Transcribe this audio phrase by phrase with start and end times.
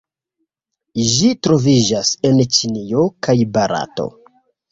[1.09, 4.09] Ĝi troviĝas en Ĉinio kaj Barato.